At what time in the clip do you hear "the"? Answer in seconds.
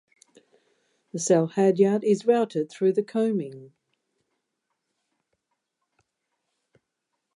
1.11-1.19, 2.93-3.03